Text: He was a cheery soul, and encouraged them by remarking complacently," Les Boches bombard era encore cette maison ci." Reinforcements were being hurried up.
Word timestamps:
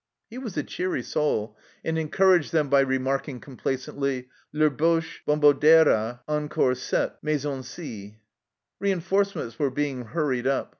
He 0.31 0.39
was 0.39 0.57
a 0.57 0.63
cheery 0.63 1.03
soul, 1.03 1.55
and 1.85 1.95
encouraged 1.95 2.51
them 2.51 2.69
by 2.69 2.79
remarking 2.79 3.39
complacently," 3.39 4.29
Les 4.51 4.69
Boches 4.69 5.19
bombard 5.27 5.63
era 5.63 6.21
encore 6.27 6.73
cette 6.73 7.17
maison 7.21 7.61
ci." 7.61 8.17
Reinforcements 8.79 9.59
were 9.59 9.69
being 9.69 10.05
hurried 10.05 10.47
up. 10.47 10.69